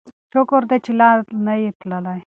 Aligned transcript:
شکر 0.31 0.61
دی 0.69 0.77
چې 0.85 0.91
ته 0.93 0.97
لا 0.99 1.09
نه 1.45 1.53
یې 1.61 1.69
تللی. 1.79 2.17